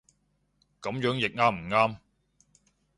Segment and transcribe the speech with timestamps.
[0.81, 1.97] 噉樣譯啱唔啱